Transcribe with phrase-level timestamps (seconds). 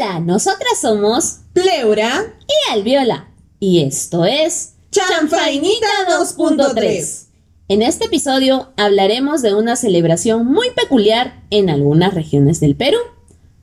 [0.00, 3.28] Hola, nosotras somos Pleura y Alviola.
[3.58, 7.26] Y esto es Chanfainita 2.3.
[7.68, 12.96] En este episodio hablaremos de una celebración muy peculiar en algunas regiones del Perú.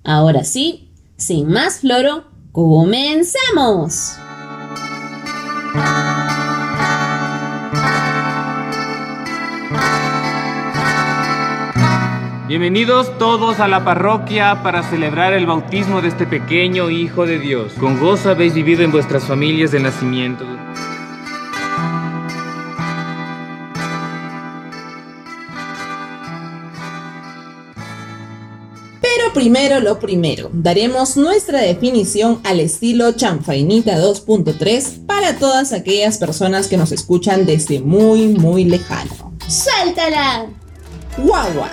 [0.04, 4.12] Ahora sí, sin más floro, comencemos.
[12.48, 17.74] Bienvenidos todos a la parroquia para celebrar el bautismo de este pequeño Hijo de Dios.
[17.74, 20.46] Con gozo habéis vivido en vuestras familias de nacimiento.
[29.02, 36.68] Pero primero lo primero, daremos nuestra definición al estilo chanfainita 2.3 para todas aquellas personas
[36.68, 39.34] que nos escuchan desde muy muy lejano.
[39.50, 40.48] ¡Suéltala!
[41.18, 41.70] Guagua.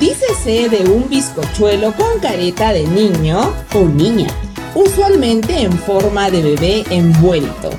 [0.00, 4.28] Dícese de un bizcochuelo con careta de niño o niña,
[4.74, 7.70] usualmente en forma de bebé envuelto.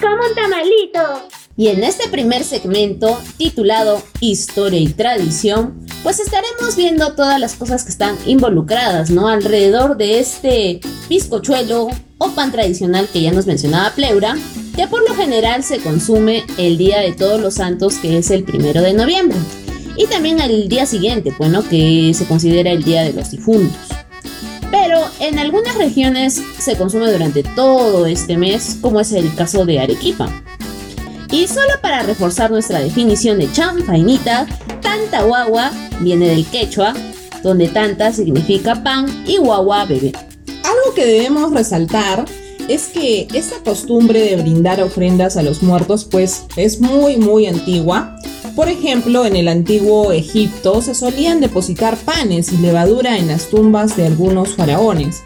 [0.00, 1.28] Como un tamalito.
[1.56, 7.82] Y en este primer segmento, titulado Historia y Tradición, pues estaremos viendo todas las cosas
[7.82, 9.28] que están involucradas, ¿no?
[9.28, 14.36] Alrededor de este bizcochuelo o pan tradicional que ya nos mencionaba Pleura,
[14.74, 18.44] que por lo general se consume el Día de Todos los Santos, que es el
[18.44, 19.38] primero de noviembre.
[19.96, 23.76] Y también el día siguiente, bueno, que se considera el Día de los Difuntos.
[24.70, 29.80] Pero en algunas regiones se consume durante todo este mes, como es el caso de
[29.80, 30.28] Arequipa.
[31.30, 34.46] Y solo para reforzar nuestra definición de chanfainita,
[34.80, 36.94] tanta guagua viene del quechua,
[37.42, 40.12] donde tanta significa pan y guagua bebé.
[40.64, 42.24] Algo que debemos resaltar
[42.68, 48.16] es que esta costumbre de brindar ofrendas a los muertos pues es muy muy antigua.
[48.56, 53.98] Por ejemplo, en el antiguo Egipto se solían depositar panes y levadura en las tumbas
[53.98, 55.24] de algunos faraones.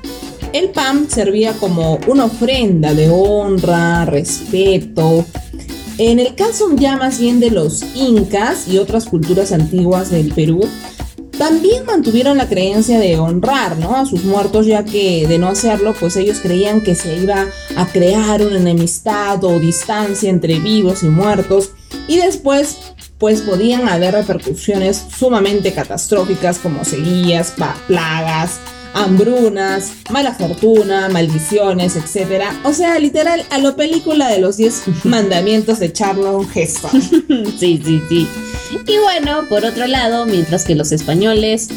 [0.53, 5.25] El pan servía como una ofrenda de honra, respeto.
[5.97, 10.69] En el caso ya más bien de los incas y otras culturas antiguas del Perú,
[11.39, 13.95] también mantuvieron la creencia de honrar ¿no?
[13.97, 17.47] a sus muertos, ya que de no hacerlo, pues ellos creían que se iba
[17.77, 21.71] a crear una enemistad o distancia entre vivos y muertos,
[22.09, 22.77] y después,
[23.21, 27.53] pues podían haber repercusiones sumamente catastróficas como sequías,
[27.87, 28.59] plagas,
[28.95, 32.45] hambrunas, mala fortuna, maldiciones, etc.
[32.65, 37.03] O sea, literal, a lo película de los 10 mandamientos de Charlton Heston.
[37.59, 38.27] sí, sí, sí.
[38.87, 41.69] Y bueno, por otro lado, mientras que los españoles,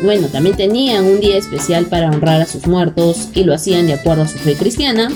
[0.00, 3.94] bueno, también tenían un día especial para honrar a sus muertos y lo hacían de
[3.94, 5.10] acuerdo a su fe cristiana,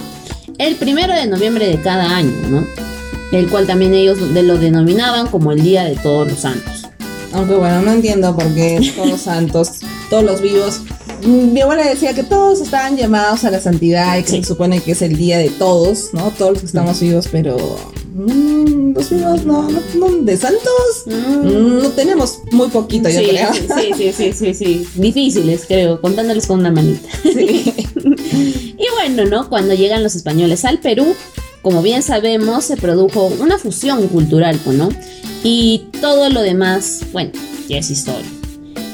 [0.58, 2.89] el primero de noviembre de cada año, ¿no?
[3.32, 6.88] El cual también ellos lo denominaban como el Día de Todos los Santos.
[7.32, 9.70] Aunque bueno, no entiendo por qué todos los santos,
[10.08, 10.80] todos los vivos
[11.26, 14.92] mi abuela decía que todos estaban llamados a la santidad y que se supone que
[14.92, 16.30] es el día de todos, ¿no?
[16.36, 17.56] Todos los que estamos vivos, pero
[18.14, 21.82] mm, los vivos no, no, de santos mm.
[21.82, 23.52] no tenemos muy poquito, yo creo.
[23.52, 27.08] Sí, sí, sí, sí, sí, difíciles, creo, contándoles con una manita.
[27.22, 27.74] Sí.
[28.78, 29.48] y bueno, ¿no?
[29.48, 31.14] Cuando llegan los españoles al Perú,
[31.62, 34.88] como bien sabemos, se produjo una fusión cultural, ¿no?
[35.42, 37.32] Y todo lo demás, bueno,
[37.68, 38.30] ya es historia.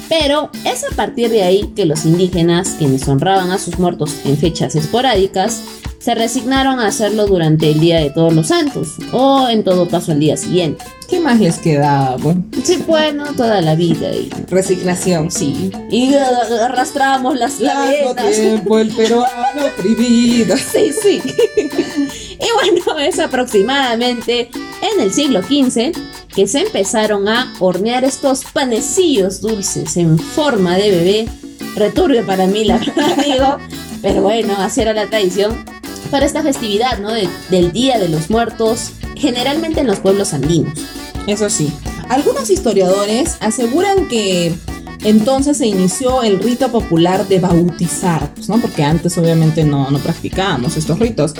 [0.09, 4.37] Pero es a partir de ahí que los indígenas, quienes honraban a sus muertos en
[4.37, 5.61] fechas esporádicas,
[5.99, 10.13] se resignaron a hacerlo durante el Día de Todos los Santos, o en todo caso
[10.13, 10.85] el día siguiente.
[11.09, 12.17] ¿Qué más les quedaba?
[12.17, 12.45] Bueno?
[12.63, 14.13] Sí, bueno, toda la vida.
[14.13, 14.29] Y...
[14.49, 15.31] Resignación.
[15.31, 15.71] Sí.
[15.89, 20.55] Y arrastramos las Largo tiempo el peruano oprimido.
[20.57, 21.21] Sí, sí.
[22.47, 24.49] y bueno, es aproximadamente
[24.81, 25.91] en el siglo XV
[26.33, 31.29] que se empezaron a hornear estos panecillos dulces en forma de bebé.
[31.75, 33.57] Returbio para mí, la verdad, digo.
[34.01, 35.65] Pero bueno, así era la tradición
[36.11, 37.11] para esta festividad, ¿no?
[37.49, 40.79] del Día de los Muertos, generalmente en los pueblos andinos.
[41.25, 41.73] Eso sí.
[42.09, 44.55] Algunos historiadores aseguran que
[45.03, 48.59] entonces se inició el rito popular de bautizar, ¿no?
[48.59, 51.33] Porque antes obviamente no, no practicábamos estos ritos.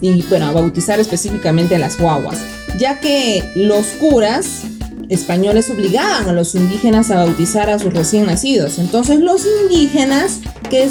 [0.00, 2.38] Y bueno, bautizar específicamente a las guaguas
[2.78, 4.62] ya que los curas
[5.08, 8.78] españoles obligaban a los indígenas a bautizar a sus recién nacidos.
[8.78, 10.88] Entonces los indígenas que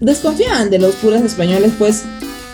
[0.00, 2.02] desconfiaban de los curas españoles pues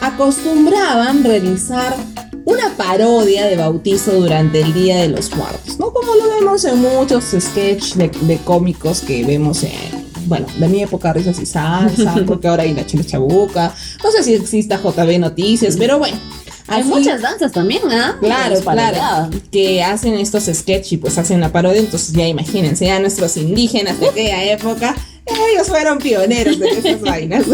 [0.00, 1.96] acostumbraban realizar
[2.44, 5.92] una parodia de bautizo durante el Día de los Muertos, ¿no?
[5.92, 11.12] Como lo vemos en muchos sketches de, cómicos que vemos en, bueno, de mi época
[11.12, 15.76] Risas y Salsa, porque ahora hay la Chile Chabuca, no sé si exista JB Noticias,
[15.78, 16.18] pero bueno,
[16.68, 18.16] hay muchas danzas también, ¿ah?
[18.20, 19.30] Claro, claro.
[19.52, 21.80] Que hacen estos sketches y pues hacen la parodia.
[21.80, 24.96] Entonces ya imagínense, ya nuestros indígenas de aquella época
[25.52, 27.44] Ellos fueron pioneros de esas vainas.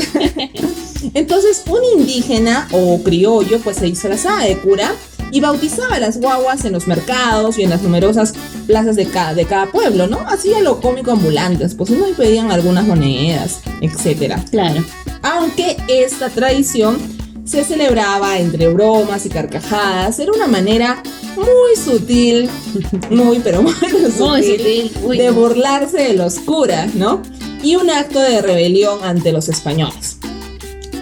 [1.14, 4.94] Entonces, un indígena o criollo pues se disfrazaba de cura
[5.32, 8.34] y bautizaba a las guaguas en los mercados y en las numerosas
[8.67, 10.19] plazas de cada, de cada pueblo, ¿no?
[10.29, 14.44] Hacía lo cómico ambulantes, pues uno pedían algunas monedas, etcétera.
[14.50, 14.84] Claro.
[15.23, 16.99] Aunque esta tradición
[17.44, 21.02] se celebraba entre bromas y carcajadas, era una manera
[21.34, 22.49] muy sutil,
[23.11, 25.19] muy pero muy sutil, Muy sutil, uy.
[25.19, 27.23] de burlarse de los curas, ¿no?
[27.62, 30.19] Y un acto de rebelión ante los españoles.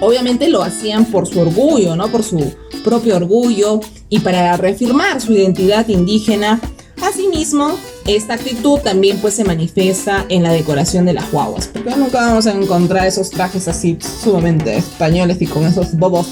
[0.01, 2.09] Obviamente lo hacían por su orgullo, ¿no?
[2.09, 2.53] Por su
[2.85, 6.61] propio orgullo y para reafirmar su identidad indígena.
[7.01, 12.19] Asimismo, esta actitud también pues se manifiesta en la decoración de las guaguas, porque nunca
[12.27, 16.27] vamos a encontrar esos trajes así sumamente españoles y con esos bobos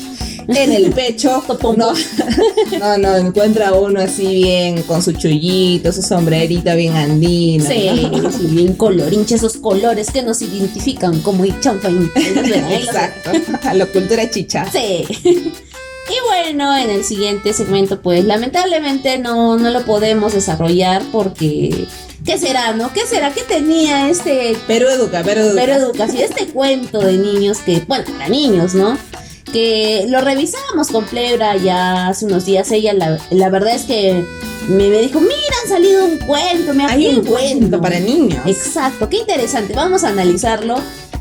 [0.49, 1.43] en el pecho.
[1.79, 1.93] No,
[2.79, 7.69] no, no, encuentra uno así bien con su chullito, su sombrerita bien andina.
[7.69, 8.31] Sí, ¿no?
[8.31, 12.11] sí, bien colorinche, esos colores que nos identifican como chanfain.
[12.17, 13.31] Exacto,
[13.63, 14.67] a la cultura chicha.
[14.71, 15.05] Sí.
[16.11, 21.87] Y bueno, en el siguiente segmento, pues lamentablemente no, no lo podemos desarrollar porque.
[22.25, 22.93] ¿Qué será, no?
[22.93, 23.33] ¿Qué será?
[23.33, 25.55] ¿Qué tenía este Pero educa, pero educa.
[25.61, 28.99] pero educación, este cuento de niños que, bueno, para niños, ¿no?
[29.53, 32.71] Que lo revisábamos con Plebra ya hace unos días.
[32.73, 34.25] Ella, la, la verdad es que
[34.69, 38.41] me, me dijo: Mira, han salido un cuento, me Hay un cuento para niños.
[38.47, 39.73] Exacto, qué interesante.
[39.75, 40.77] Vamos a analizarlo.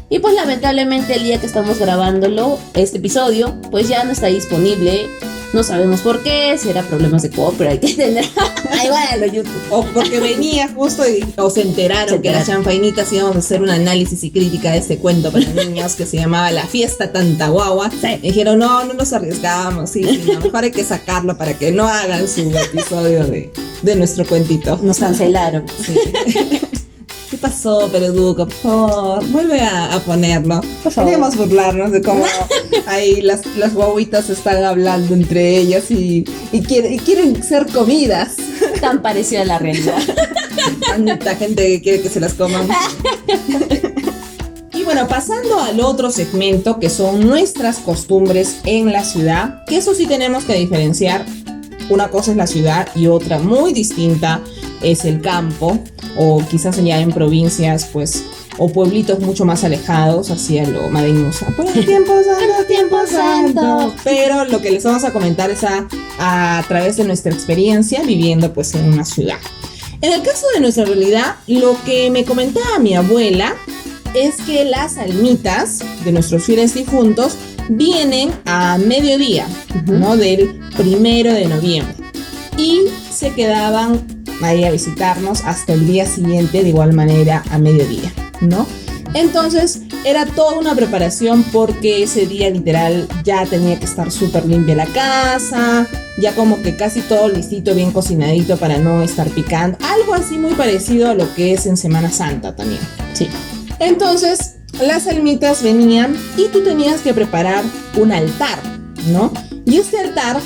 [0.09, 5.09] Y pues lamentablemente el día que estamos grabándolo, este episodio, pues ya no está disponible.
[5.54, 8.24] No sabemos por qué, si era problemas de copyright que tendrá.
[8.71, 9.62] Ahí va YouTube.
[9.69, 13.62] O porque venía justo y, o se enteraron Se que las chanfainitas íbamos a hacer
[13.62, 17.50] un análisis y crítica de este cuento para niños que se llamaba La Fiesta Tanta
[17.50, 17.89] Guagua.
[17.92, 18.18] Sí.
[18.21, 21.88] Dijeron, no, no nos arriesgamos, sí, sí, no, mejor hay que sacarlo para que no
[21.88, 23.51] hagan su episodio de,
[23.81, 24.80] de nuestro cuentito.
[24.81, 25.65] Nos cancelaron.
[25.86, 25.98] Sí.
[27.38, 28.48] ¿Qué pasó, Pereduco?
[28.48, 30.60] Por favor, vuelve a, a ponerlo.
[31.06, 32.25] Queremos burlarnos de cómo
[32.88, 38.38] ahí las, las guaguitas están hablando entre ellas y, y, quiere- y quieren ser comidas.
[38.81, 40.00] Tan parecido a la realidad.
[40.88, 42.68] Tanta gente que quiere que se las coman.
[44.74, 49.94] Y bueno, pasando al otro segmento que son nuestras costumbres en la ciudad, que eso
[49.94, 51.24] sí tenemos que diferenciar.
[51.92, 54.42] Una cosa es la ciudad y otra muy distinta
[54.82, 55.80] es el campo
[56.18, 58.24] o quizás ya en provincias pues
[58.58, 61.48] o pueblitos mucho más alejados hacia lo madeñosa.
[61.56, 63.94] Pues tiempo santo, tiempo santo.
[64.04, 65.88] Pero lo que les vamos a comentar es a,
[66.20, 69.38] a través de nuestra experiencia viviendo pues en una ciudad.
[70.02, 73.56] En el caso de nuestra realidad, lo que me comentaba mi abuela
[74.14, 77.36] es que las almitas de nuestros fieles difuntos
[77.70, 79.48] vienen a mediodía.
[79.86, 80.18] ¿no?
[80.18, 81.96] Del primero de noviembre.
[82.58, 82.82] Y
[83.12, 88.68] se quedaban ahí a visitarnos hasta el día siguiente, de igual manera a mediodía, ¿no?
[89.14, 94.76] Entonces era toda una preparación porque ese día literal ya tenía que estar súper limpia
[94.76, 95.88] la casa,
[96.18, 99.78] ya como que casi todo listito, bien cocinadito para no estar picando.
[99.82, 102.82] Algo así muy parecido a lo que es en Semana Santa también.
[103.14, 103.28] Sí.
[103.80, 107.64] Entonces, las almitas venían y tú tenías que preparar
[107.96, 108.60] un altar,
[109.12, 109.32] ¿no?
[109.66, 110.40] Y este altar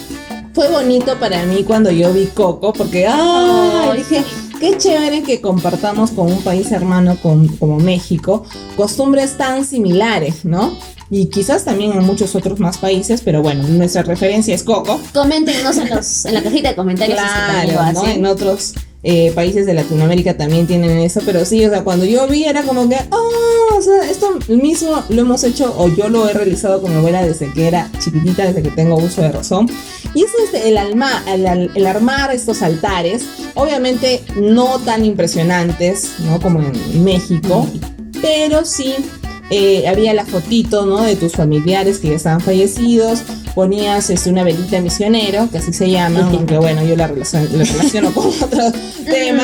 [0.53, 3.97] fue bonito para mí cuando yo vi Coco, porque ¡ay!
[3.97, 4.23] Dije,
[4.59, 8.43] qué chévere que compartamos con un país hermano con- como México
[8.75, 10.77] costumbres tan similares, ¿no?
[11.09, 14.97] Y quizás también en muchos otros más países, pero bueno, nuestra referencia es Coco.
[15.13, 18.05] Coméntenos en, los, en la cajita de comentarios Claro, ¿no?
[18.07, 22.27] En otros eh, países de Latinoamérica también tienen eso, pero sí, o sea, cuando yo
[22.27, 26.29] vi era como que, oh, o sea, esto mismo lo hemos hecho o yo lo
[26.29, 29.67] he realizado con mi abuela desde que era chiquitita, desde que tengo uso de razón.
[30.13, 33.23] Y es este, el, alma, el, al- el armar estos altares,
[33.55, 36.39] obviamente no tan impresionantes, ¿no?
[36.39, 37.67] Como en México,
[38.21, 38.95] pero sí
[39.51, 41.01] eh, había la fotito, ¿no?
[41.01, 43.21] De tus familiares que ya estaban fallecidos.
[43.53, 47.65] Ponías este, una velita misionero, que así se llama, aunque bueno, yo la relaciono, la
[47.65, 48.71] relaciono con otro
[49.05, 49.43] tema.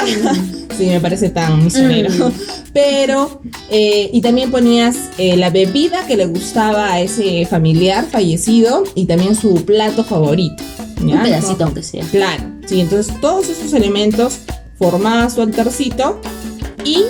[0.78, 2.32] Sí, me parece tan misionero.
[2.72, 8.84] Pero, eh, y también ponías eh, la bebida que le gustaba a ese familiar fallecido
[8.96, 10.64] y también su plato favorito.
[11.06, 11.16] ¿ya?
[11.16, 12.06] Un pedacito aunque sea.
[12.06, 14.40] Claro, sí, entonces todos esos elementos
[14.78, 16.22] formaban su altarcito
[16.86, 17.04] y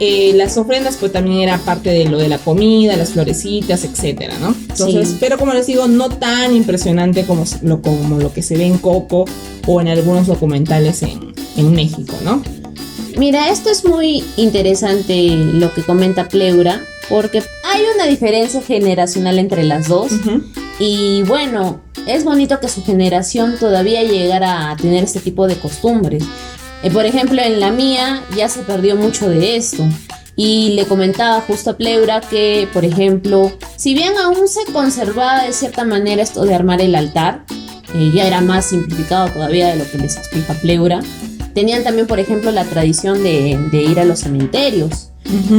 [0.00, 4.34] eh, las ofrendas pues también era parte de lo de la comida, las florecitas, etcétera,
[4.40, 4.48] ¿no?
[4.70, 5.16] Entonces, Sí.
[5.20, 8.78] pero como les digo, no tan impresionante como lo, como lo que se ve en
[8.78, 9.26] Coco
[9.66, 12.42] o en algunos documentales en, en México, ¿no?
[13.16, 16.80] Mira, esto es muy interesante lo que comenta Pleura,
[17.10, 20.12] porque hay una diferencia generacional entre las dos.
[20.78, 26.22] Y bueno, es bonito que su generación todavía llegara a tener este tipo de costumbres.
[26.82, 29.84] Eh, por ejemplo, en la mía ya se perdió mucho de esto.
[30.36, 35.52] y le comentaba justo a Pleura que, por ejemplo, si bien aún se conservaba de
[35.52, 37.44] cierta manera esto de armar el altar,
[37.94, 41.00] eh, ya era más simplificado todavía de lo que les explica Pleura,
[41.52, 45.09] tenían también, por ejemplo, la tradición de, de ir a los cementerios.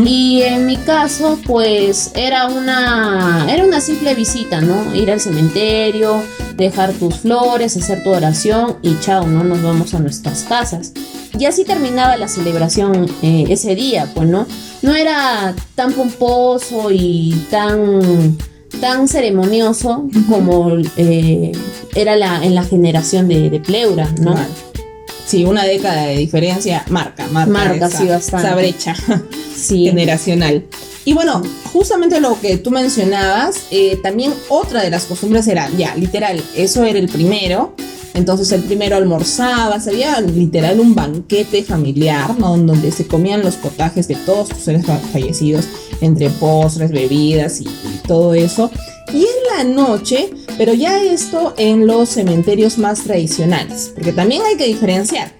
[0.05, 4.93] Y en mi caso, pues era una, era una simple visita, ¿no?
[4.93, 6.21] Ir al cementerio,
[6.57, 9.43] dejar tus flores, hacer tu oración y chao, ¿no?
[9.43, 10.91] Nos vamos a nuestras casas.
[11.37, 14.45] Y así terminaba la celebración eh, ese día, pues, ¿no?
[14.81, 18.37] No era tan pomposo y tan,
[18.81, 21.51] tan ceremonioso como eh,
[21.95, 24.35] era la, en la generación de, Pleura, ¿no?
[25.31, 28.93] Sí, una década de diferencia marca, marca, marca esa, esa brecha
[29.65, 30.65] generacional.
[31.05, 35.95] Y bueno, justamente lo que tú mencionabas, eh, también otra de las costumbres era, ya,
[35.95, 37.73] literal, eso era el primero.
[38.13, 42.57] Entonces el primero almorzaba, sería literal un banquete familiar, ¿no?
[42.57, 45.65] Donde se comían los potajes de todos tus seres fallecidos,
[46.01, 47.69] entre postres, bebidas y,
[48.05, 48.69] todo eso.
[49.13, 49.25] Y
[49.63, 55.31] la noche, pero ya esto en los cementerios más tradicionales, porque también hay que diferenciar.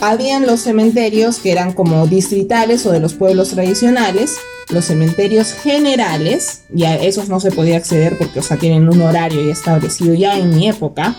[0.00, 4.36] Habían los cementerios que eran como distritales o de los pueblos tradicionales,
[4.70, 9.00] los cementerios generales, y a esos no se podía acceder porque, o sea, tienen un
[9.02, 11.14] horario ya establecido ya en mi época.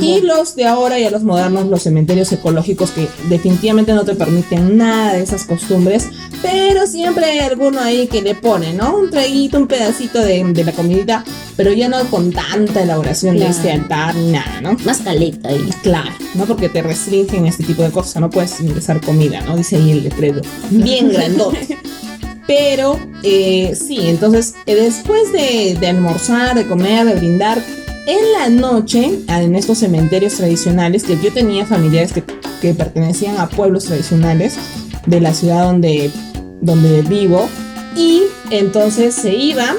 [0.00, 4.14] Y los de ahora y a los modernos, los cementerios ecológicos que definitivamente no te
[4.14, 6.08] permiten nada de esas costumbres,
[6.42, 8.96] pero siempre hay alguno ahí que le pone, ¿no?
[8.96, 11.24] Un traguito, un pedacito de, la comidita,
[11.56, 14.76] pero ya no con tanta elaboración de este altar ni nada, ¿no?
[14.84, 15.70] Más caleta ahí.
[15.82, 16.44] Claro, ¿no?
[16.46, 19.56] Porque te restringen este tipo de cosas, no puedes ingresar comida, ¿no?
[19.56, 21.78] Dice ahí el letrero, bien grandote.
[22.46, 27.62] Pero eh, sí, entonces eh, después de, de almorzar, de comer, de brindar,
[28.06, 32.22] en la noche, en estos cementerios tradicionales, que yo tenía familiares que,
[32.72, 34.56] pertenecían a pueblos tradicionales
[35.04, 36.10] de la ciudad donde,
[36.62, 37.46] donde vivo,
[37.94, 39.74] y entonces se iba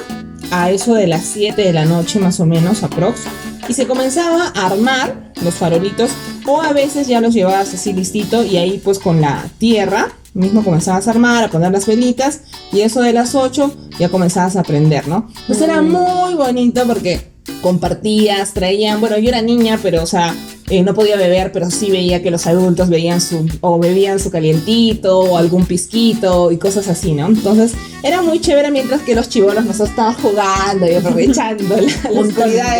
[0.52, 3.22] a eso de las 7 de la noche más o menos, aprox,
[3.68, 6.12] y se comenzaba a armar los farolitos,
[6.46, 10.62] o a veces ya los llevabas así listito, y ahí pues con la tierra mismo
[10.62, 12.42] comenzabas a armar, a poner las velitas,
[12.72, 15.28] y eso de las 8 ya comenzabas a aprender, ¿no?
[15.40, 15.90] Entonces era mm.
[15.90, 17.35] muy bonito porque
[17.66, 20.32] compartías, traían, bueno, yo era niña, pero o sea,
[20.70, 24.30] eh, no podía beber, pero sí veía que los adultos veían su, o bebían su
[24.30, 27.26] calientito, o algún pisquito, y cosas así, ¿no?
[27.26, 27.72] Entonces,
[28.04, 32.76] era muy chévere mientras que los chivolos nos estaban jugando y aprovechando la, oscuridad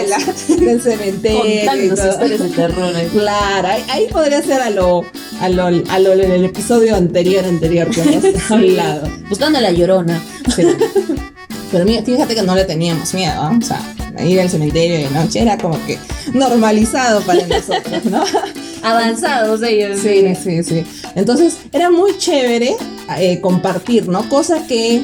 [0.56, 1.84] del cementerio.
[1.92, 2.92] historias de terror.
[3.10, 5.04] Claro, ahí, podría ser a lo,
[5.40, 9.08] a lo, a lo, en el episodio anterior, anterior que hemos hablado.
[9.28, 10.22] Buscando la llorona.
[11.72, 13.58] Pero fíjate que no le teníamos miedo, ¿no?
[13.58, 13.80] O sea,
[14.24, 15.98] ir al cementerio de noche era como que
[16.32, 18.24] normalizado para nosotros, ¿no?
[18.82, 20.00] Avanzados ellos.
[20.00, 20.84] Sí, sí, sí.
[21.14, 22.76] Entonces era muy chévere
[23.18, 24.28] eh, compartir, ¿no?
[24.28, 25.02] Cosa que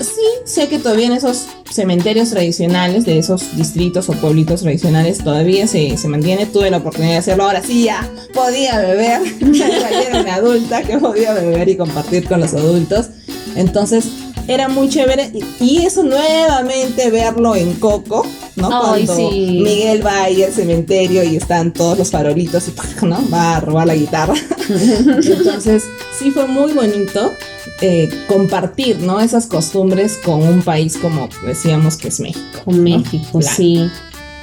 [0.00, 5.66] sí sé que todavía en esos cementerios tradicionales de esos distritos o pueblitos tradicionales todavía
[5.66, 6.46] se, se mantiene.
[6.46, 7.44] Tuve la oportunidad de hacerlo.
[7.44, 9.20] Ahora sí ya podía beber.
[9.52, 13.10] ya era una adulta que podía beber y compartir con los adultos.
[13.56, 14.06] Entonces
[14.48, 15.32] era muy chévere.
[15.60, 18.68] Y eso nuevamente verlo en Coco, ¿no?
[18.68, 23.18] Cuando Miguel va ahí al cementerio y están todos los farolitos y ¿no?
[23.32, 24.34] va a robar la guitarra.
[24.68, 25.84] Entonces,
[26.18, 27.32] sí fue muy bonito
[27.80, 29.20] eh, compartir, ¿no?
[29.20, 32.60] Esas costumbres con un país como decíamos que es México.
[32.64, 33.88] Con México, sí.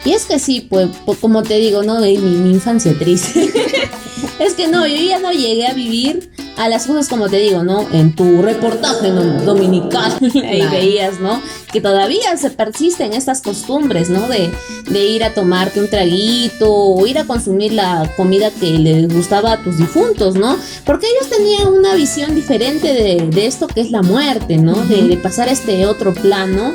[0.05, 0.87] Y es que sí, pues,
[1.19, 1.99] como te digo, ¿no?
[1.99, 3.49] De mi, mi infancia triste.
[4.39, 7.63] es que no, yo ya no llegué a vivir a las cosas como te digo,
[7.63, 7.87] ¿no?
[7.93, 10.11] En tu reportaje dominical
[10.43, 11.41] ahí veías, ¿no?
[11.71, 14.27] Que todavía se persisten estas costumbres, ¿no?
[14.27, 14.51] De,
[14.91, 19.53] de ir a tomarte un traguito o ir a consumir la comida que les gustaba
[19.53, 20.57] a tus difuntos, ¿no?
[20.85, 24.75] Porque ellos tenían una visión diferente de, esto que es la muerte, ¿no?
[24.75, 26.73] de, de pasar este otro plano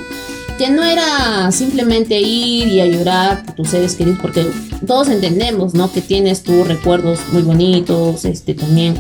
[0.57, 4.47] que no era simplemente ir y a llorar por tus seres queridos, porque
[4.87, 5.93] todos entendemos, ¿no?
[5.93, 8.95] Que tienes tus recuerdos muy bonitos, este también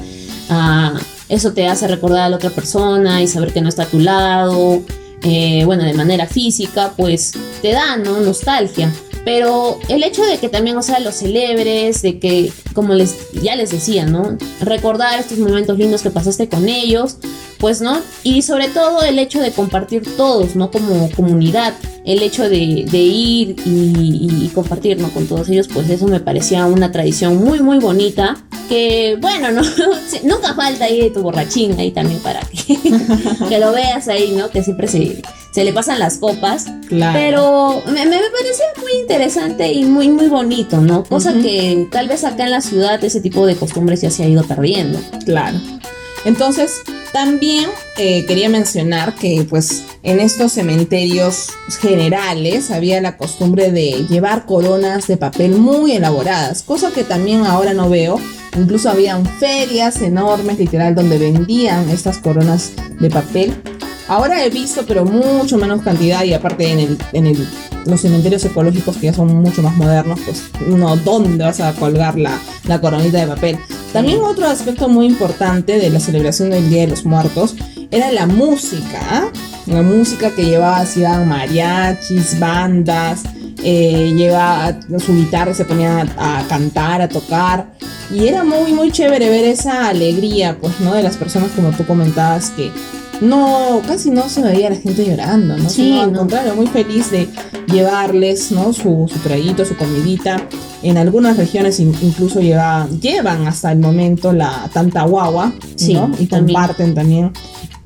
[0.48, 0.94] Ah,
[1.28, 4.00] eso te hace recordar a la otra persona y saber que no está a tu
[4.00, 4.82] lado.
[5.22, 7.32] Eh, bueno, de manera física, pues
[7.62, 8.20] te da, ¿no?
[8.20, 8.92] Nostalgia.
[9.24, 13.56] Pero el hecho de que también, o sea, los celebres, de que, como les, ya
[13.56, 14.36] les decía, ¿no?
[14.60, 17.16] Recordar estos momentos lindos que pasaste con ellos,
[17.58, 17.98] pues, ¿no?
[18.22, 20.70] Y sobre todo el hecho de compartir todos, ¿no?
[20.70, 21.72] Como comunidad,
[22.04, 25.08] el hecho de, ir y, compartir, ¿no?
[25.08, 28.36] Con todos ellos, pues eso me parecía una tradición muy, muy bonita.
[28.68, 29.62] Que, bueno, ¿no?
[30.24, 32.76] Nunca falta ahí tu borrachín ahí también para que,
[33.48, 34.50] que lo veas ahí, ¿no?
[34.50, 36.66] Que siempre se, se le pasan las copas.
[36.88, 37.18] Claro.
[37.18, 41.04] Pero me, me, parecía muy interesante y muy, muy bonito, ¿no?
[41.04, 44.28] Cosa que tal vez acá en la ciudad ese tipo de costumbres ya se ha
[44.28, 44.98] ido perdiendo.
[45.24, 45.58] Claro.
[46.24, 46.82] Entonces,
[47.14, 47.66] También
[47.96, 55.06] eh, quería mencionar que pues en estos cementerios generales había la costumbre de llevar coronas
[55.06, 58.18] de papel muy elaboradas, cosa que también ahora no veo.
[58.56, 63.54] Incluso habían ferias enormes, literal, donde vendían estas coronas de papel.
[64.06, 67.48] Ahora he visto, pero mucho menos cantidad y aparte en, el, en el,
[67.86, 72.18] los cementerios ecológicos que ya son mucho más modernos, pues no, ¿dónde vas a colgar
[72.18, 73.58] la, la coronita de papel?
[73.94, 77.54] También otro aspecto muy importante de la celebración del Día de los Muertos
[77.90, 79.00] era la música.
[79.08, 79.28] ¿ah?
[79.66, 83.22] La música que llevaba así mariachis, bandas,
[83.62, 87.68] eh, llevaba su guitarra y se ponía a, cantar, a tocar.
[88.12, 90.94] Y era muy, muy chévere ver esa alegría, pues, ¿no?
[90.94, 92.70] De las personas como tú comentabas que
[93.20, 95.68] no, casi no se veía la gente llorando, ¿no?
[95.70, 96.18] Sí, al no.
[96.20, 97.28] contrario, muy feliz de
[97.72, 98.72] llevarles, ¿no?
[98.72, 100.46] Su, su traguito, su comidita.
[100.82, 106.10] En algunas regiones in- incluso lleva, llevan hasta el momento la tanta guagua, Sí, ¿no?
[106.18, 106.56] Y también.
[106.58, 107.32] comparten también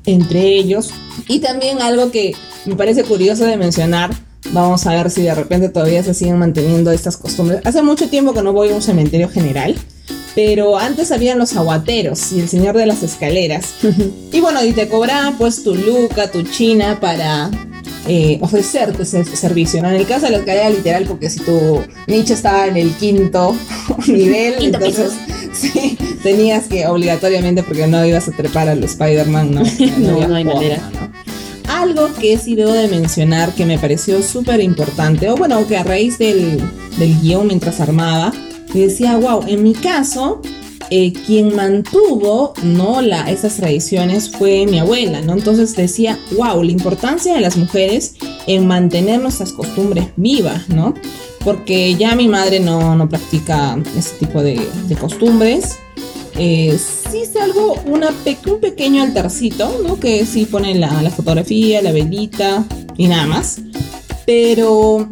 [0.05, 0.89] entre ellos.
[1.27, 2.35] Y también algo que
[2.65, 4.09] me parece curioso de mencionar,
[4.51, 7.61] vamos a ver si de repente todavía se siguen manteniendo estas costumbres.
[7.65, 9.75] Hace mucho tiempo que no voy a un cementerio general,
[10.35, 13.73] pero antes habían los aguateros y el señor de las escaleras.
[14.31, 17.49] y bueno, y te cobraban pues tu luca, tu china para
[18.07, 19.81] eh, ofrecerte ese servicio.
[19.81, 19.89] ¿no?
[19.89, 23.55] En el caso de la escalera literal, porque si tu nicho estaba en el quinto
[24.07, 25.11] nivel, Quinto entonces
[25.53, 29.61] sí, tenías que obligatoriamente, porque no ibas a trepar al Spider-Man, ¿no?
[29.61, 30.89] No, había no hay forma, manera.
[30.93, 31.09] ¿no?
[31.71, 35.83] Algo que sí debo de mencionar que me pareció súper importante, o bueno, que a
[35.83, 36.59] raíz del,
[36.97, 38.33] del guion mientras armaba,
[38.73, 40.41] me decía, wow, en mi caso,
[40.91, 43.01] eh, quien mantuvo ¿no?
[43.01, 45.33] la, esas tradiciones fue mi abuela, ¿no?
[45.33, 48.15] Entonces decía, wow, la importancia de las mujeres
[48.47, 50.93] en mantener nuestras costumbres vivas, ¿no?
[51.43, 55.77] Porque ya mi madre no, no practica ese tipo de, de costumbres.
[56.37, 56.77] Eh,
[57.11, 59.99] sí es algo, una pe- un pequeño altarcito, ¿no?
[59.99, 62.65] Que sí pone la, la fotografía, la velita
[62.97, 63.59] y nada más.
[64.25, 65.07] Pero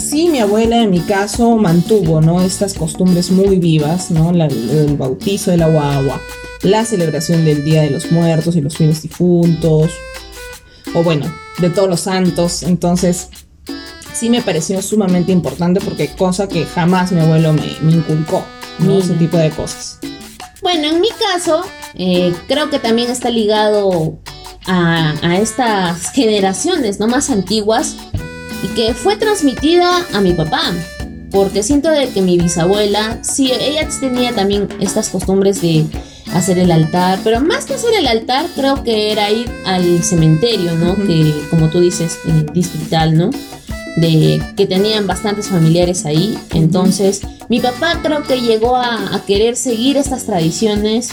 [0.00, 2.40] sí, mi abuela en mi caso mantuvo, ¿no?
[2.42, 4.32] Estas costumbres muy vivas, ¿no?
[4.32, 6.20] La- el bautizo de la guagua,
[6.62, 9.90] la celebración del Día de los Muertos y los fieles difuntos,
[10.94, 12.62] o bueno, de todos los santos.
[12.62, 13.28] Entonces,
[14.12, 18.44] sí me pareció sumamente importante porque cosa que jamás mi abuelo me, me inculcó,
[18.80, 18.98] ¿no?
[18.98, 19.98] Ese tipo de cosas.
[20.62, 21.62] Bueno, en mi caso,
[21.94, 24.18] eh, creo que también está ligado
[24.66, 27.96] a, a estas generaciones no más antiguas
[28.62, 30.62] y que fue transmitida a mi papá.
[31.30, 35.86] Porque siento de que mi bisabuela, sí, ella tenía también estas costumbres de
[36.34, 40.74] hacer el altar, pero más que hacer el altar, creo que era ir al cementerio,
[40.74, 40.96] ¿no?
[40.96, 43.30] Que, como tú dices, eh, distrital, ¿no?
[43.96, 46.36] De que tenían bastantes familiares ahí.
[46.52, 51.10] Entonces, mi papá creo que llegó a, a querer seguir estas tradiciones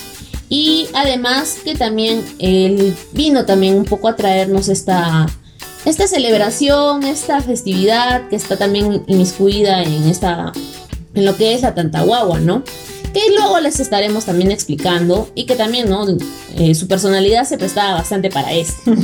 [0.50, 5.28] y además que también él vino también un poco a traernos esta,
[5.88, 10.52] esta celebración, esta festividad que está también inmiscuida en esta
[11.14, 12.64] en lo que es la Tantahuahua, ¿no?
[13.14, 16.06] Que luego les estaremos también explicando y que también, ¿no?
[16.58, 18.92] Eh, su personalidad se prestaba bastante para esto.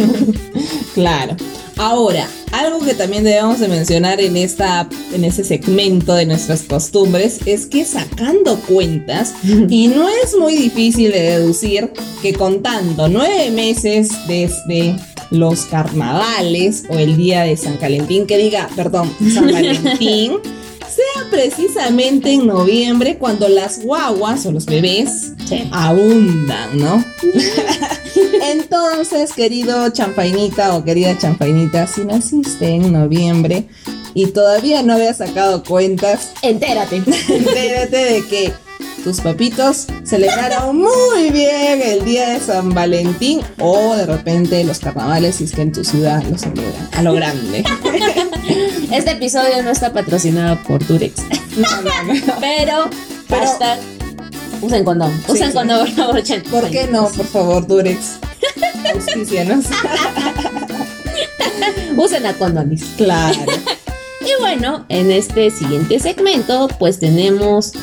[0.93, 1.35] Claro.
[1.77, 7.39] Ahora, algo que también debemos de mencionar en, esta, en este segmento de nuestras costumbres
[7.47, 9.33] es que sacando cuentas,
[9.69, 11.91] y no es muy difícil de deducir
[12.21, 14.95] que contando nueve meses desde
[15.33, 20.33] los carnavales o el día de San Valentín, que diga, perdón, San Valentín,
[20.79, 25.67] sea precisamente en noviembre cuando las guaguas o los bebés Sí.
[25.71, 27.03] abundan, ¿no?
[28.51, 33.67] Entonces, querido champainita o querida champainita, si naciste en noviembre
[34.13, 36.97] y todavía no habías sacado cuentas, Entérate.
[37.27, 38.53] entérate de que
[39.03, 45.35] tus papitos celebraron muy bien el día de San Valentín o de repente los carnavales
[45.35, 47.63] si es que en tu ciudad lo celebran a lo grande.
[48.91, 51.15] Este episodio no está patrocinado por Durex,
[51.57, 52.33] No, no, no.
[52.39, 52.89] pero,
[53.27, 53.79] Pero- hashtag
[54.61, 55.11] usen condón.
[55.27, 55.53] Usen sí.
[55.53, 57.07] condón, por favor, chen- ¿Por qué no?
[57.09, 58.17] Por favor, Durex.
[58.93, 59.65] Auspícianos.
[61.97, 62.83] Usen a condones.
[62.97, 63.39] Claro.
[64.25, 67.73] Y bueno, en este siguiente segmento, pues tenemos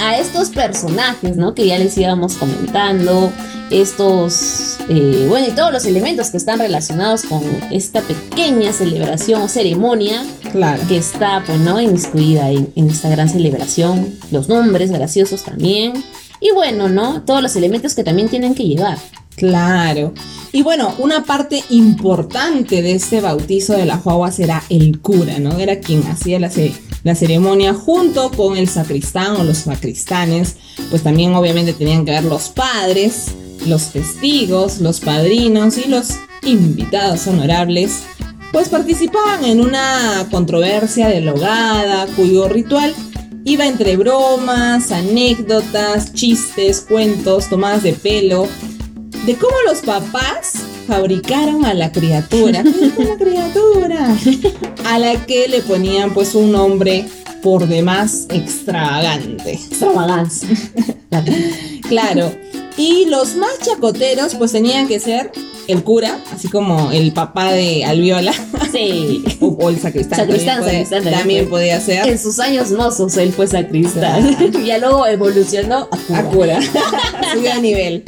[0.00, 1.54] a estos personajes, ¿no?
[1.54, 3.32] Que ya les íbamos comentando.
[3.70, 9.48] Estos, eh, bueno, y todos los elementos que están relacionados con esta pequeña celebración o
[9.48, 10.80] ceremonia Claro.
[10.88, 11.80] que está, pues, ¿no?
[11.80, 14.14] Inmiscuida en, en esta gran celebración.
[14.30, 15.92] Los nombres graciosos también.
[16.40, 17.22] Y bueno, ¿no?
[17.22, 18.98] Todos los elementos que también tienen que llevar.
[19.36, 20.14] Claro.
[20.52, 25.58] Y bueno, una parte importante de este bautizo de la guagua era el cura, ¿no?
[25.58, 26.72] Era quien hacía la, ce-
[27.06, 30.56] la ceremonia junto con el sacristán o los sacristanes.
[30.90, 33.28] Pues también obviamente tenían que ver los padres,
[33.64, 36.08] los testigos, los padrinos y los
[36.42, 38.02] invitados honorables,
[38.50, 42.92] pues participaban en una controversia dialogada cuyo ritual
[43.44, 48.48] iba entre bromas, anécdotas, chistes, cuentos, tomadas de pelo,
[49.26, 50.54] de cómo los papás
[50.86, 52.62] fabricaron a la criatura.
[52.62, 54.16] ¿Qué es la criatura?
[54.84, 57.06] A la que le ponían pues un nombre
[57.42, 59.52] por demás extravagante.
[59.52, 60.48] Extravagancia.
[61.88, 62.32] Claro.
[62.76, 65.32] Y los más chacoteros pues tenían que ser
[65.68, 68.32] el cura, así como el papá de Alviola.
[68.72, 69.24] Sí.
[69.38, 70.20] O, o el sacristán.
[70.20, 72.08] Sacristán, también, sacristán también podía ser.
[72.08, 74.64] En sus años mozos él fue sacristán.
[74.64, 76.58] ya luego evolucionó a cura.
[76.58, 76.60] A cura.
[77.34, 78.04] Subió a nivel.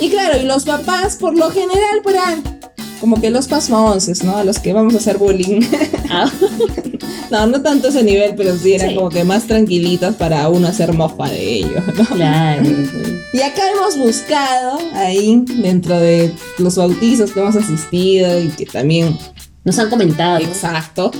[0.00, 2.53] Y claro, y los papás por lo general pues eran
[3.00, 4.36] como que los pasmonces, ¿no?
[4.36, 5.60] A los que vamos a hacer bullying.
[6.10, 6.30] Ah,
[7.30, 8.94] no, no tanto ese nivel, pero sí eran Sí.
[8.96, 12.04] como que más tranquilitos para uno hacer mofa de ellos, ¿no?
[12.16, 12.62] claro.
[13.32, 19.18] Y acá hemos buscado ahí, dentro de los bautizos que hemos asistido y que también
[19.64, 20.38] Nos han comentado.
[20.40, 21.10] Exacto.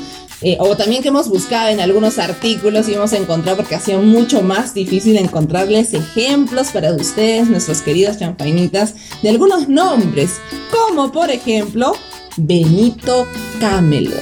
[0.47, 4.03] Eh, o también que hemos buscado en algunos artículos y hemos encontrado porque ha sido
[4.03, 11.31] mucho más difícil encontrarles ejemplos para ustedes, nuestros queridos champainitas, de algunos nombres, como por
[11.31, 11.95] ejemplo
[12.37, 13.27] Benito
[13.59, 14.21] Camelo,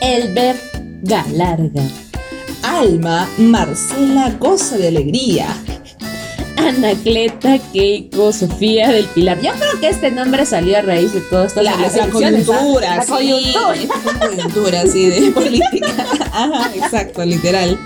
[0.00, 0.54] Elber
[1.02, 1.82] Galarga.
[2.62, 5.48] Alma Marcela Goza de Alegría,
[6.56, 9.40] Anacleta Keiko Sofía del Pilar.
[9.40, 11.62] Yo creo que este nombre salió a raíz de todo esto.
[11.62, 12.08] la, las la ¿ah?
[12.10, 13.74] coyuntura, La sí, coyuntura.
[13.74, 15.94] la coyuntura, sí, de política.
[16.32, 17.78] Ajá, exacto, literal.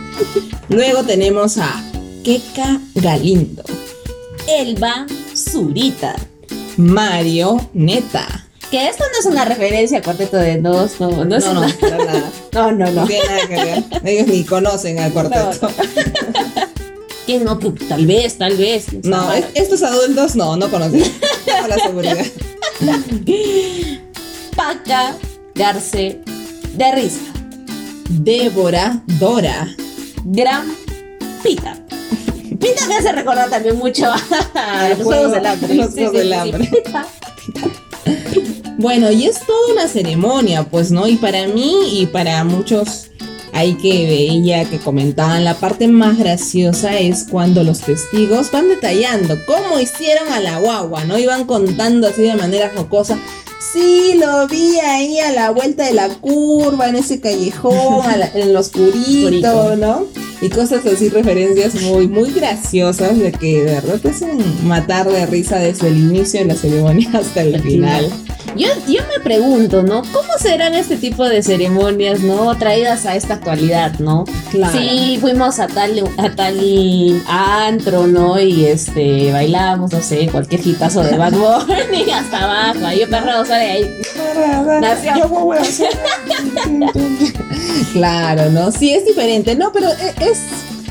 [0.68, 1.83] Luego tenemos a
[2.24, 3.62] Keka Galindo.
[4.46, 6.14] Elba Zurita.
[6.76, 8.44] Mario Neta.
[8.70, 11.61] Que esto no es una referencia a Cuarteto de Dos, no, no es No, no,
[11.62, 12.31] una- para nada.
[12.52, 13.07] no, no, No no.
[13.07, 13.85] tiene nada que ver.
[14.04, 15.72] Ellos ni conocen al cuarteto.
[17.29, 17.59] ¿Quién no?
[17.59, 18.87] Tal vez, tal vez.
[19.05, 21.03] No, es- estos adultos no, no conocen.
[21.45, 22.17] Tengo la seguridad.
[24.57, 25.14] Paca
[25.55, 26.21] Garce
[26.73, 27.21] de Risa.
[28.09, 29.69] Débora Dora.
[30.25, 30.75] Gran
[31.43, 31.77] Pita.
[32.59, 34.17] Pita me hace recordar también mucho a
[34.88, 35.75] los juego- Juegos del Hambre.
[35.75, 36.71] los Juegos del Hambre.
[38.81, 41.09] Bueno, y es toda una ceremonia, pues, ¿no?
[41.09, 43.08] Y para mí y para muchos
[43.53, 49.37] ahí que veía que comentaban, la parte más graciosa es cuando los testigos van detallando
[49.47, 51.19] cómo hicieron a la guagua, ¿no?
[51.19, 53.19] Y van contando así de manera jocosa.
[53.73, 58.53] Sí, lo vi ahí a la vuelta de la curva, en ese callejón, la- en
[58.53, 59.77] lo oscurito, Oscurito.
[59.77, 60.07] ¿no?
[60.40, 65.27] Y cosas así, referencias muy, muy graciosas de que de verdad te hacen matar de
[65.27, 68.12] risa desde el inicio de la ceremonia hasta el Al final.
[68.57, 70.03] Yo, yo me pregunto, ¿no?
[70.12, 72.57] ¿Cómo serán este tipo de ceremonias, ¿no?
[72.57, 74.24] Traídas a esta actualidad, ¿no?
[74.51, 74.79] Claro.
[74.79, 78.40] Sí, fuimos a tal, a tal antro, ¿no?
[78.40, 82.87] Y este, bailamos, no sé, cualquier hitazo de Bad Bunny hasta abajo.
[82.87, 84.01] Ahí yo perro sale ahí.
[84.81, 85.29] Nació.
[87.92, 88.70] Claro, ¿no?
[88.72, 89.72] Sí, es diferente, ¿no?
[89.72, 90.38] Pero e- es...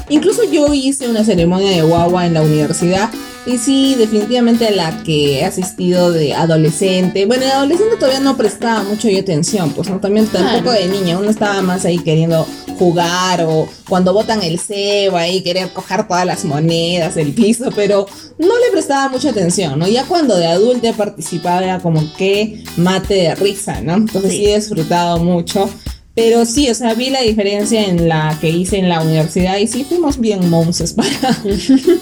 [0.09, 3.09] Incluso yo hice una ceremonia de guagua en la universidad
[3.45, 7.25] y sí, definitivamente la que he asistido de adolescente.
[7.25, 11.17] Bueno, de adolescente todavía no prestaba mucho yo atención, pues no, también tampoco de niña,
[11.19, 12.47] uno estaba más ahí queriendo
[12.79, 18.05] jugar o cuando botan el cebo ahí querer coger todas las monedas del piso, pero
[18.37, 19.87] no le prestaba mucha atención, ¿no?
[19.89, 23.95] Ya cuando de adulta participaba era como que mate de risa, ¿no?
[23.95, 24.37] Entonces Sí.
[24.37, 25.69] sí he disfrutado mucho.
[26.17, 29.67] Pero sí, o sea, vi la diferencia en la que hice en la universidad y
[29.67, 31.12] sí fuimos bien monces para,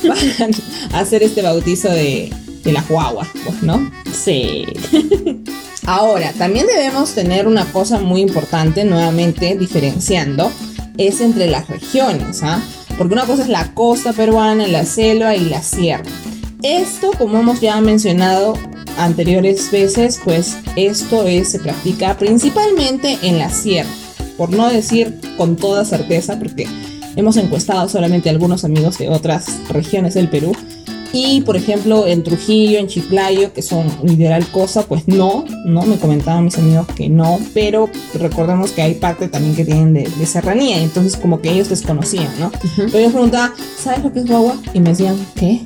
[0.07, 3.91] para hacer este bautizo de, de la guagua, pues, ¿no?
[4.13, 4.65] Sí.
[5.85, 10.49] Ahora, también debemos tener una cosa muy importante, nuevamente diferenciando,
[10.97, 12.63] es entre las regiones, ¿ah?
[12.97, 16.05] Porque una cosa es la costa peruana, la selva y la sierra.
[16.63, 18.57] Esto, como hemos ya mencionado
[18.97, 23.89] anteriores veces, pues esto es, se practica principalmente en la sierra.
[24.37, 26.67] Por no decir con toda certeza, porque
[27.15, 30.53] hemos encuestado solamente a algunos amigos de otras regiones del Perú.
[31.13, 35.97] Y por ejemplo, en Trujillo, en Chiclayo, que son literal cosa, pues no, no, me
[35.97, 40.25] comentaban mis amigos que no, pero recordemos que hay parte también que tienen de, de
[40.25, 42.51] serranía, y entonces como que ellos desconocían, ¿no?
[42.75, 44.57] Pero yo preguntaba, ¿sabes lo que es guagua?
[44.73, 45.61] Y me decían, ¿qué?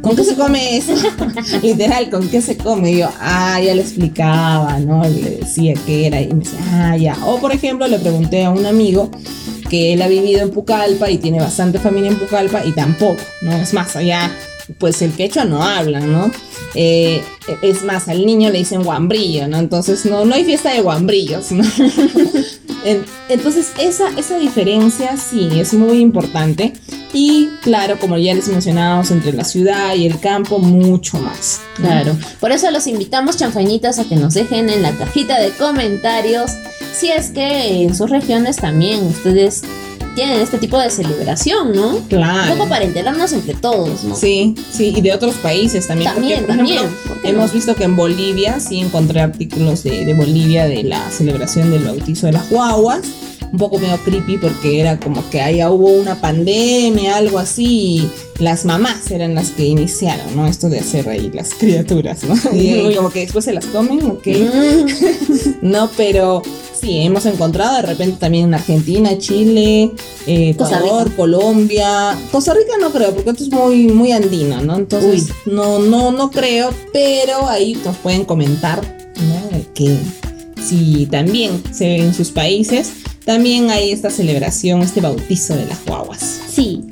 [0.00, 0.94] ¿Con qué se come eso?
[1.62, 2.92] Literal, ¿con qué se come?
[2.92, 5.02] Y yo, ah, ya le explicaba, ¿no?
[5.04, 7.16] Le decía qué era y me decía, ah, ya.
[7.26, 9.10] O por ejemplo, le pregunté a un amigo
[9.70, 13.52] que él ha vivido en Pucallpa y tiene bastante familia en Pucallpa y tampoco, ¿no?
[13.52, 14.30] Es más, allá,
[14.78, 16.30] pues el quechua no hablan, ¿no?
[16.74, 17.22] Eh,
[17.62, 19.58] es más, al niño le dicen guambrillo, ¿no?
[19.58, 21.64] Entonces no, no hay fiesta de guambrillos, ¿no?
[22.84, 26.74] En- Entonces esa, esa diferencia sí es muy importante
[27.14, 31.60] Y claro, como ya les mencionábamos, entre la ciudad y el campo, mucho más.
[31.76, 32.16] Claro.
[32.40, 36.50] Por eso los invitamos, chanfañitas, a que nos dejen en la cajita de comentarios
[36.92, 39.62] si es que en sus regiones también ustedes
[40.14, 41.98] tienen este tipo de celebración, ¿no?
[42.08, 42.52] Claro.
[42.52, 44.14] Un poco para enterarnos entre todos, ¿no?
[44.14, 46.12] Sí, sí, y de otros países también.
[46.12, 46.78] También, porque, por también.
[46.78, 47.52] ejemplo, ¿Por qué hemos no?
[47.54, 52.26] visto que en Bolivia sí encontré artículos de, de Bolivia de la celebración del bautizo
[52.26, 53.00] de las guaguas.
[53.54, 58.10] Un poco medio creepy porque era como que ahí hubo una pandemia, algo así.
[58.36, 60.48] y las mamás eran las que iniciaron, ¿no?
[60.48, 62.34] Esto de hacer ahí las criaturas, ¿no?
[62.52, 62.94] Y Uy.
[62.96, 64.26] como que después se las comen, ok.
[64.26, 66.42] Mm, No, pero
[66.80, 69.92] sí, hemos encontrado de repente también en Argentina, Chile,
[70.26, 71.12] eh, Ecuador.
[71.14, 72.18] Colombia.
[72.32, 74.74] Costa Rica no creo, porque esto es muy, muy andino, ¿no?
[74.76, 78.80] Entonces, no, no, no creo, pero ahí nos pueden comentar,
[79.28, 79.60] ¿no?
[79.74, 79.96] Que
[80.60, 82.90] si también se ve en sus países,
[83.24, 86.40] también hay esta celebración, este bautizo de las guaguas.
[86.48, 86.84] sí.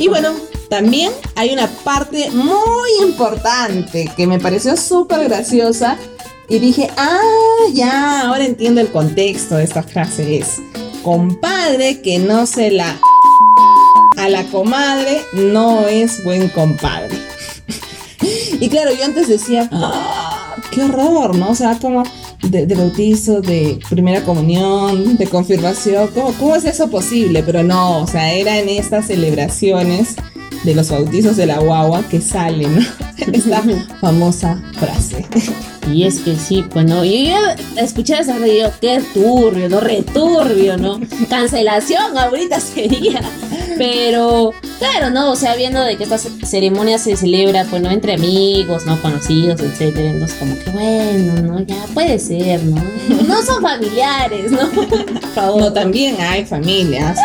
[0.00, 0.32] Y bueno,
[0.70, 5.98] también hay una parte muy importante que me pareció súper graciosa
[6.48, 7.18] y dije, ah,
[7.72, 10.38] ya, ahora entiendo el contexto de esta frase.
[10.38, 10.60] Es,
[11.02, 12.98] compadre que no se la
[14.18, 17.16] a la comadre no es buen compadre.
[18.60, 21.50] y claro, yo antes decía, ah, qué horror, ¿no?
[21.50, 22.04] O sea, como
[22.42, 27.42] de, de bautizo, de primera comunión, de confirmación, ¿cómo, ¿cómo es eso posible?
[27.42, 30.16] Pero no, o sea, era en estas celebraciones
[30.64, 32.80] de los bautizos de la guagua que salen ¿no?
[33.32, 33.62] esta
[34.00, 35.24] famosa frase.
[35.92, 37.04] Y es que sí, pues no.
[37.04, 41.00] Yo ya escuché esa radio, qué turbio, no returbio, ¿no?
[41.30, 43.20] Cancelación ahorita sería.
[43.78, 45.30] Pero, claro, ¿no?
[45.32, 47.90] O sea, viendo de que esta ce- ceremonia se celebra, pues, ¿no?
[47.90, 49.00] Entre amigos, ¿no?
[49.02, 50.10] Conocidos, etcétera.
[50.10, 51.60] Entonces, como que bueno, ¿no?
[51.60, 52.82] Ya puede ser, ¿no?
[53.26, 54.68] No son familiares, ¿no?
[54.70, 55.60] Por favor.
[55.60, 57.18] No, también hay familias.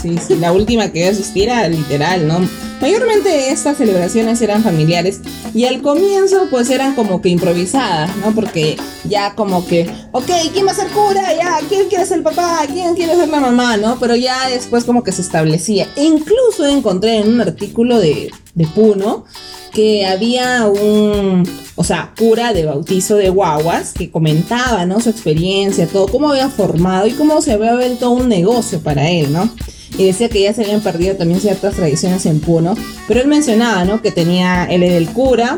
[0.00, 2.40] Sí, sí, la última que yo asistí era literal, ¿no?
[2.80, 5.20] Mayormente estas celebraciones eran familiares
[5.54, 8.34] y al comienzo pues eran como que improvisadas, ¿no?
[8.34, 11.22] Porque ya como que, ok, ¿quién va a ser cura?
[11.34, 12.58] Ya, ¿quién quiere ser papá?
[12.70, 13.78] ¿Quién quiere ser la mamá?
[13.78, 13.96] ¿No?
[13.98, 15.88] Pero ya después como que se establecía.
[15.96, 19.24] Incluso encontré en un artículo de, de Puno
[19.72, 21.42] que había un,
[21.74, 25.00] o sea, cura de bautizo de guaguas que comentaba, ¿no?
[25.00, 29.32] Su experiencia, todo, cómo había formado y cómo se había vuelto un negocio para él,
[29.32, 29.50] ¿no?
[29.98, 32.76] Y decía que ya se habían perdido también ciertas tradiciones en Puno,
[33.08, 34.00] pero él mencionaba, ¿no?
[34.00, 35.56] Que tenía, él era el cura,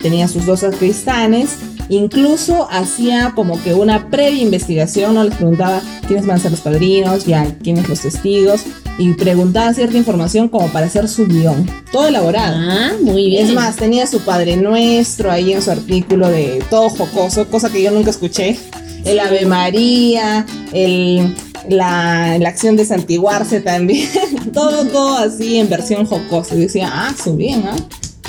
[0.00, 1.50] tenía sus dos sacristanes,
[1.88, 5.22] incluso hacía como que una previa investigación, ¿no?
[5.22, 8.62] Les preguntaba quiénes van a ser los padrinos, ya quiénes los testigos,
[8.98, 12.56] y preguntaba cierta información como para hacer su guion, todo elaborado.
[12.58, 13.46] Ah, muy bien.
[13.46, 17.82] Es más, tenía su Padre Nuestro ahí en su artículo de todo jocoso, cosa que
[17.82, 18.58] yo nunca escuché.
[19.04, 21.34] El Ave María, el,
[21.68, 24.08] la, la acción de santiguarse también.
[24.52, 26.54] todo, todo así en versión jocosa.
[26.54, 27.76] Y decía, ah, su bien, ¿ah?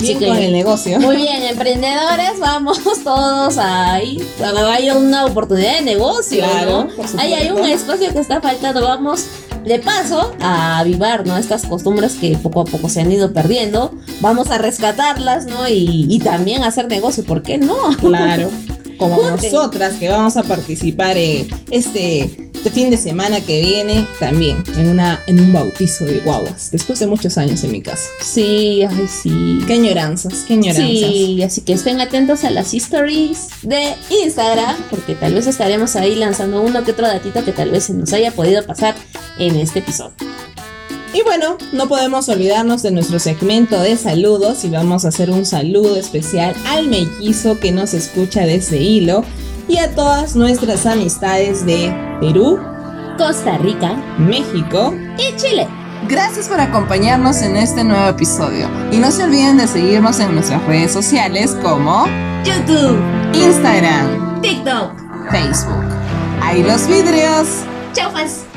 [0.00, 1.00] Bien Sí con el negocio.
[1.00, 4.22] Muy bien, emprendedores, vamos todos ahí.
[4.40, 8.82] Hay una oportunidad de negocio, Claro, Ahí hay un espacio que está faltando.
[8.82, 9.24] Vamos
[9.68, 11.36] de paso a avivar, ¿no?
[11.36, 13.92] Estas costumbres que poco a poco se han ido perdiendo.
[14.20, 15.68] Vamos a rescatarlas, ¿no?
[15.68, 17.76] Y, y también hacer negocio, ¿por qué no?
[18.00, 18.50] Claro.
[18.98, 24.88] Como nosotras que vamos a participar este, este fin de semana que viene también en,
[24.88, 26.72] una, en un bautizo de guaguas.
[26.72, 28.08] Después de muchos años en mi casa.
[28.20, 29.60] Sí, ay, sí.
[29.68, 30.84] Qué añoranzas, qué añoranzas.
[30.84, 36.16] Sí, así que estén atentos a las stories de Instagram, porque tal vez estaremos ahí
[36.16, 38.96] lanzando uno que otro datito que tal vez se nos haya podido pasar
[39.38, 40.14] en este episodio.
[41.14, 45.46] Y bueno, no podemos olvidarnos de nuestro segmento de saludos y vamos a hacer un
[45.46, 49.24] saludo especial al mellizo que nos escucha desde Hilo
[49.68, 52.58] y a todas nuestras amistades de Perú,
[53.16, 54.94] Costa Rica México.
[55.18, 55.66] y Chile.
[56.08, 60.64] Gracias por acompañarnos en este nuevo episodio y no se olviden de seguirnos en nuestras
[60.66, 62.06] redes sociales como
[62.44, 62.98] YouTube,
[63.34, 64.92] Instagram, TikTok.
[65.30, 65.84] Facebook.
[66.42, 67.48] ¡Ahí los vidrios!
[67.92, 68.47] Chau, fans.